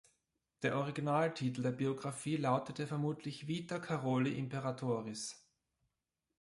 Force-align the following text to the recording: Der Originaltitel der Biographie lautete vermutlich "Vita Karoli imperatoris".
Der 0.63 0.77
Originaltitel 0.79 1.61
der 1.61 1.73
Biographie 1.73 2.35
lautete 2.35 2.87
vermutlich 2.87 3.47
"Vita 3.47 3.77
Karoli 3.77 4.35
imperatoris". 4.35 5.47